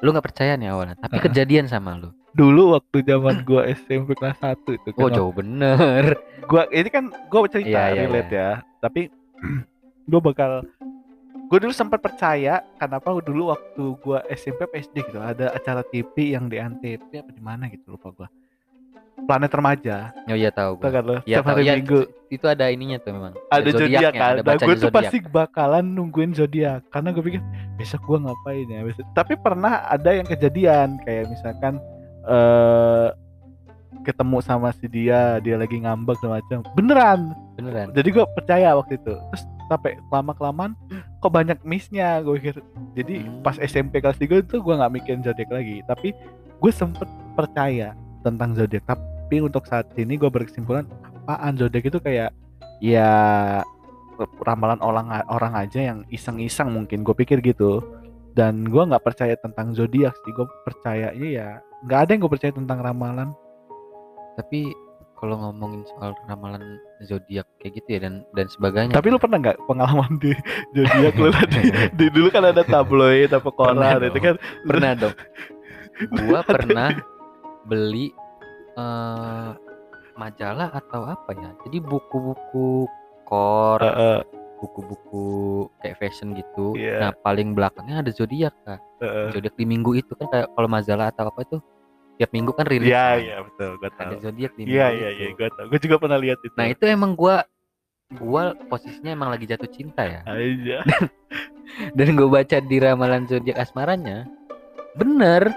[0.00, 1.24] lu nggak percaya nih awalnya tapi Heeh.
[1.24, 5.02] kejadian sama lu dulu waktu zaman gua SMP kelas 1 itu kan.
[5.02, 6.14] Oh jauh bener.
[6.46, 8.50] Gua ini kan gua cerita Iya, iya, relate ya.
[8.78, 9.10] Tapi
[10.10, 10.50] gua bakal
[11.50, 16.46] gua dulu sempat percaya kenapa dulu waktu gua SMP SD gitu ada acara TV yang
[16.46, 18.28] di Antv apa di mana gitu lupa gua.
[19.20, 20.16] Planet Remaja.
[20.32, 20.88] Oh iya tahu gua.
[20.88, 21.16] kan lo?
[21.20, 21.60] Hari tahu.
[21.60, 22.00] Ya, Minggu.
[22.32, 23.34] itu ada ininya tuh memang.
[23.52, 24.32] ada zodiak zodiaknya, kan.
[24.32, 24.96] ada Nah, gue tuh zodiak.
[24.96, 27.42] pasti bakalan nungguin zodiak karena gue pikir
[27.76, 28.80] besok gue ngapain ya.
[28.80, 29.04] Besok.
[29.12, 31.76] Tapi pernah ada yang kejadian kayak misalkan
[32.24, 33.08] eh
[34.02, 36.58] ketemu sama si dia, dia lagi ngambek dan macam.
[36.74, 37.20] Beneran.
[37.58, 37.92] Beneran.
[37.92, 39.14] Jadi gue percaya waktu itu.
[39.14, 40.72] Terus sampai lama kelamaan
[41.22, 42.56] kok banyak missnya gue pikir.
[42.96, 43.42] Jadi Hmm.
[43.44, 45.82] pas SMP kelas 3 itu gue nggak mikirin zodiak lagi.
[45.86, 46.14] Tapi
[46.58, 48.82] gue sempet percaya tentang zodiak.
[48.88, 50.88] Tapi untuk saat ini gue berkesimpulan
[51.22, 52.34] apaan zodiak itu kayak
[52.82, 53.10] ya
[54.44, 57.80] ramalan orang orang aja yang iseng-iseng mungkin gue pikir gitu
[58.36, 61.48] dan gue nggak percaya tentang zodiak sih gue percayanya ya
[61.88, 63.28] nggak ada yang gue percaya tentang ramalan
[64.38, 64.70] Tapi
[65.20, 68.96] kalau ngomongin soal ramalan zodiak kayak gitu ya dan dan sebagainya.
[68.96, 70.32] tapi lu pernah nggak pengalaman di
[70.76, 71.60] zodiak lu tadi
[71.92, 75.16] di dulu kan ada tabloid apa Pernah koran itu kan pernah dong.
[76.24, 76.88] Gua pernah
[77.68, 78.08] beli
[78.80, 79.50] eh
[80.16, 81.50] majalah atau apa ya?
[81.64, 82.84] Jadi buku-buku
[83.24, 84.18] core, Heeh,
[84.60, 85.24] buku-buku
[85.80, 86.76] kayak fashion gitu.
[86.76, 87.08] Iya.
[87.08, 88.80] Nah, paling belakangnya ada zodiak, Kak.
[89.00, 89.32] heeh.
[89.32, 91.56] Zodiak di minggu itu kan kayak kalau majalah atau apa itu
[92.20, 92.92] tiap minggu kan rilis.
[92.92, 93.18] Iya kan.
[93.18, 96.18] iya betul gue Ada tahu zodiak di iya iya iya gue tahu gue juga pernah
[96.20, 97.48] lihat itu Nah, itu emang gua
[98.12, 100.20] gua posisinya emang lagi jatuh cinta ya.
[100.28, 100.84] aja
[101.96, 104.28] Dan gue baca di ramalan zodiak asmaranya
[104.92, 105.48] bener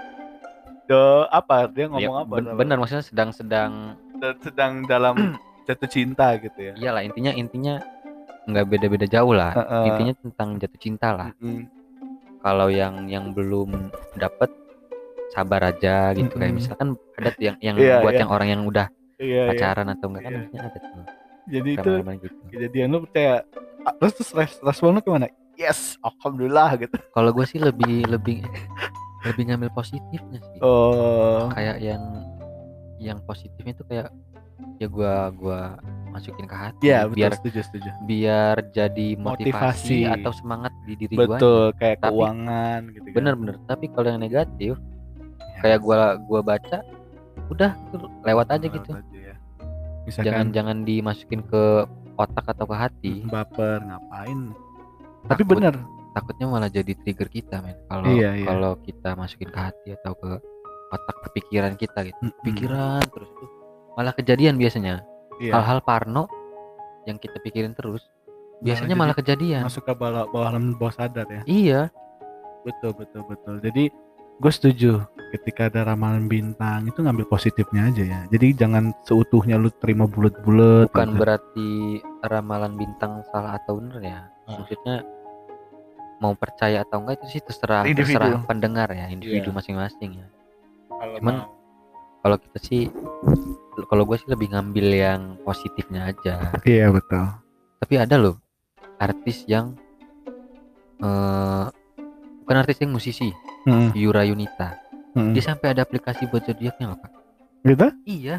[0.84, 5.14] Do, apa dia Ya, ngomong apa ben- bener maksudnya sedang-sedang Dan sedang dalam
[5.68, 7.74] jatuh cinta gitu ya iyalah intinya intinya
[8.44, 9.84] nggak beda-beda jauh lah Heeh.
[9.88, 11.64] intinya tentang jatuh cinta lah Mm-mm.
[12.40, 13.72] kalau yang yang belum
[14.14, 14.52] dapet
[15.34, 16.30] sabar aja gitu.
[16.30, 16.56] Kayak Mm-mm.
[16.56, 18.20] misalkan ada tuh yang yang Iya, buat iya.
[18.22, 19.42] yang orang yang udah iya iya.
[19.50, 21.04] pacaran atau enggak kan harusnya ada tuh.
[21.44, 22.36] Jadi itu gitu.
[22.48, 23.34] kejadian lu percaya
[23.82, 25.28] Ah, terus terus res- respon lu gimana?
[25.54, 26.96] Yes alhamdulillah gitu.
[27.10, 28.40] Kalau gue sih lebih lebih
[29.24, 30.58] lebih ngambil positifnya sih.
[30.60, 31.50] Oh.
[31.50, 32.02] Kayak yang
[32.96, 34.08] yang positifnya tuh kayak
[34.76, 35.76] ya gua gua
[36.08, 37.90] masukin ke hati ya betul biar setuju setuju.
[38.04, 39.50] biar jadi motivasi,
[39.98, 39.98] Motivasi.
[40.08, 43.14] atau semangat di diri gua betul kayak Tapi- keuangan gitu kan.
[43.14, 44.74] bener-bener tapi kalau yang negatif
[45.64, 46.84] kayak gua gua baca
[47.48, 47.72] udah
[48.22, 48.90] lewat aja lewat gitu.
[48.92, 49.34] aja ya.
[50.04, 51.64] misalkan jangan jangan dimasukin ke
[52.14, 53.14] otak atau ke hati.
[53.24, 54.52] Baper ngapain?
[55.24, 55.74] Tapi Takut- bener.
[56.14, 57.74] takutnya malah jadi trigger kita men.
[57.88, 58.46] Kalau Iya, iya.
[58.46, 60.30] kalau kita masukin ke hati atau ke
[60.92, 62.20] otak ke pikiran kita gitu.
[62.22, 62.44] Mm-mm.
[62.44, 63.48] pikiran terus tuh
[63.96, 65.02] malah kejadian biasanya.
[65.42, 65.58] Iya.
[65.58, 66.30] hal-hal parno
[67.04, 68.06] yang kita pikirin terus
[68.62, 69.62] biasanya jadi malah kejadian.
[69.66, 71.42] masuk ke bawah bawah alam bawah sadar ya.
[71.44, 71.80] Iya.
[72.62, 73.58] Betul betul betul.
[73.58, 73.90] Jadi
[74.38, 74.92] gue setuju
[75.34, 78.20] ketika ada ramalan bintang itu ngambil positifnya aja ya.
[78.30, 80.94] Jadi jangan seutuhnya lu terima bulat-bulat.
[80.94, 81.18] Bukan gitu.
[81.18, 81.68] berarti
[82.22, 84.20] ramalan bintang salah atau bener ya.
[84.44, 84.60] Ah.
[84.60, 85.00] maksudnya
[86.20, 88.20] mau percaya atau enggak itu sih terserah Individu.
[88.20, 89.56] terserah pendengar ya individu Iya.
[89.56, 90.26] masing-masing ya.
[90.86, 91.50] Kalau cuman- mau-
[92.20, 92.82] kalau kita sih
[93.88, 96.54] kalau gue sih lebih ngambil yang positifnya aja.
[96.62, 97.24] Iya betul.
[97.80, 98.36] Tapi ada loh
[98.96, 99.74] artis yang
[101.00, 101.64] eh
[102.44, 103.32] bukan artis yang musisi.
[103.64, 104.76] Hmm, Yura Yunita
[105.14, 105.32] hmm.
[105.32, 107.24] dia sampai ada aplikasi buat zodiaknya loh pak
[107.64, 107.88] gitu?
[108.04, 108.36] Iya.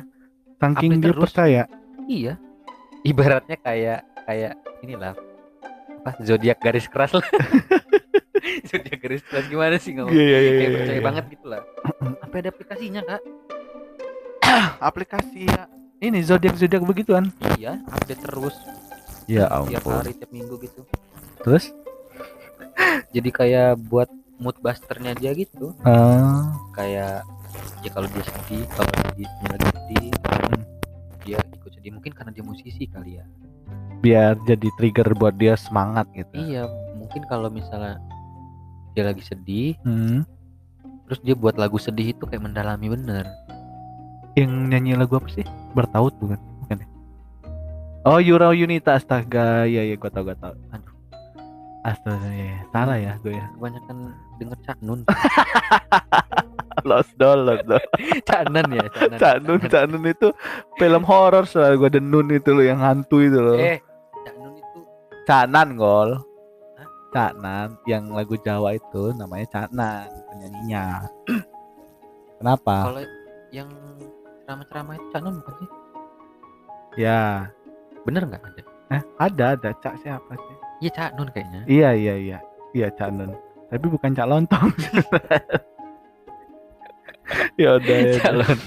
[0.62, 1.24] Saking Update dia terus.
[1.26, 1.64] percaya?
[2.06, 2.34] Iya.
[3.02, 4.54] Ibaratnya kayak kayak
[4.86, 5.14] inilah
[6.06, 7.26] apa zodiak garis keras lah.
[8.70, 10.14] Zodiak garis keras gimana sih ngomong?
[10.14, 11.06] Iya iya iya, kayak iya, percaya iya.
[11.06, 11.62] banget gitu lah.
[12.22, 13.22] Sampai ada aplikasinya kak.
[14.94, 15.64] Aplikasi ya.
[15.98, 17.34] Ini zodiak zodiak begituan.
[17.58, 18.56] Iya update terus.
[19.26, 20.86] Ya tiap hari tiap minggu gitu.
[21.42, 21.74] Terus?
[23.10, 25.72] Jadi kayak buat mood busternya dia gitu.
[25.84, 26.52] Ah.
[26.76, 27.24] Kayak
[27.82, 30.12] ya kalau dia sedih kalau dia lagi sedih
[31.26, 33.26] dia ikut sedih mungkin karena dia musisi kali ya.
[34.04, 36.36] Biar jadi trigger buat dia semangat gitu.
[36.36, 36.70] Iya
[37.00, 38.02] mungkin kalau misalnya
[38.96, 40.24] dia lagi sedih Hmm.
[41.06, 43.30] terus dia buat lagu sedih itu kayak mendalami bener.
[44.36, 45.46] Yang nyanyi lagu apa sih?
[45.78, 46.40] Bertaut bukan?
[46.66, 46.88] Bukan ya?
[48.06, 49.64] oh Yura Yunita astaga.
[49.70, 50.54] Ya ya gua tau gua tau.
[51.86, 53.46] Astaga ya salah ya gue ya.
[53.54, 53.98] Kebanyakan
[54.42, 55.02] denger Cak Nun.
[56.90, 57.82] Lost doll lost doll
[58.30, 59.20] Cak Nan ya Cak Nan.
[59.22, 60.28] Cak Nun Cak Nun itu
[60.82, 63.58] film horor soal gua denun itu loh yang hantu itu loh.
[63.58, 63.80] Eh
[64.26, 64.80] Cak Nun itu
[65.26, 66.20] Cak Nan gol.
[66.78, 66.88] Hah?
[67.14, 70.86] Cak Nan yang lagu Jawa itu namanya Cak Nan penyanyinya.
[72.42, 72.76] Kenapa?
[72.92, 73.04] Kalau
[73.50, 73.70] yang
[74.46, 75.70] ceramah-ceramah itu Cak Nun bukan sih?
[77.02, 77.50] Ya.
[78.06, 78.64] Bener nggak ada?
[78.94, 79.70] Eh ada ada.
[79.82, 81.62] Cak siapa sih iya Cak Nun kayaknya.
[81.68, 82.38] Iya iya iya.
[82.76, 83.32] Iya Cak Nun.
[83.72, 84.70] Tapi bukan Cak Lontong.
[87.58, 88.22] Ya udah ya udah.
[88.22, 88.58] calon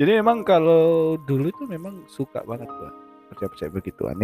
[0.00, 2.90] Jadi memang kalau dulu tuh memang suka banget gua.
[3.32, 4.16] Percaya-percaya begituan.